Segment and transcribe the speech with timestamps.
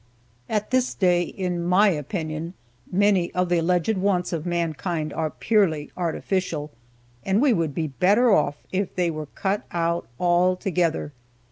[0.49, 2.55] At this day, in my opinion,
[2.91, 6.71] many of the alleged wants of mankind are purely artificial,
[7.23, 11.13] and we would be better off if they were cut out altogether.